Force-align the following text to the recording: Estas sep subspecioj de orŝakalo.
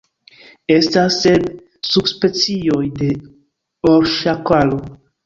Estas 0.75 1.17
sep 1.25 1.45
subspecioj 1.89 2.81
de 3.03 3.11
orŝakalo. 3.93 4.81